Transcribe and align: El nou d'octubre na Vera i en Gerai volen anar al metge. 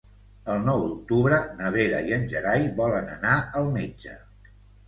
El 0.53 0.63
nou 0.69 0.79
d'octubre 0.85 1.39
na 1.59 1.69
Vera 1.77 2.01
i 2.09 2.17
en 2.19 2.25
Gerai 2.33 2.67
volen 2.83 3.15
anar 3.19 3.37
al 3.61 3.73
metge. 3.77 4.19